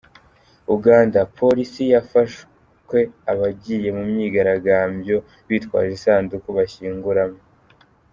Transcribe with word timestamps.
Uganda: 0.75 1.19
Polisi 1.37 1.83
yafashwe 1.93 2.99
abagiye 3.31 3.89
mu 3.97 4.03
myigaragambyo 4.11 5.17
bitwaje 5.47 5.91
isanduku 5.97 6.47
bashyinguramo. 6.57 7.39